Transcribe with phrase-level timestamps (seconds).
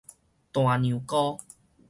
[0.51, 1.37] 大娘姑